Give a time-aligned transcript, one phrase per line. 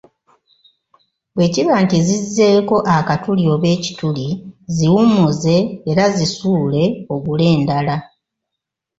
[1.35, 4.27] Bwe kiba nti zizzeeko akatuli oba ekituli
[4.75, 5.55] ziwummuze
[5.91, 7.95] era zisuule ogule endala.